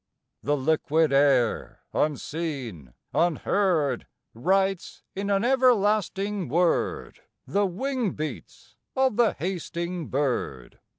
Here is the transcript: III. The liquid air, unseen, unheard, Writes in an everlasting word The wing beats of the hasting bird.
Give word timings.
III. 0.01 0.39
The 0.47 0.57
liquid 0.57 1.13
air, 1.13 1.81
unseen, 1.93 2.95
unheard, 3.13 4.07
Writes 4.33 5.03
in 5.13 5.29
an 5.29 5.45
everlasting 5.45 6.49
word 6.49 7.21
The 7.45 7.67
wing 7.67 8.13
beats 8.13 8.75
of 8.95 9.15
the 9.15 9.33
hasting 9.33 10.07
bird. 10.07 10.79